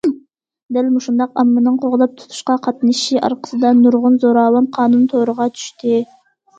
[0.77, 6.07] دەل مۇشۇنداق ئاممىنىڭ قوغلاپ تۇتۇشقا قاتنىشىشى ئارقىسىدا، نۇرغۇن زوراۋان قانۇن تورىغا چۈشتى.